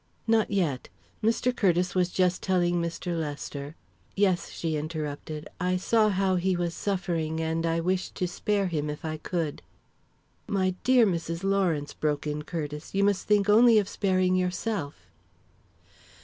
[0.25, 0.89] "Not yet.
[1.23, 1.55] Mr.
[1.55, 3.15] Curtiss was just telling Mr.
[3.15, 3.75] Lester"
[4.15, 8.89] "Yes," she interrupted, "I saw how he was suffering and I wished to spare him,
[8.89, 9.61] if I could."
[10.47, 11.43] "My dear Mrs.
[11.43, 14.95] Lawrence," broke in Curtiss, "you must think only of sparing yourself."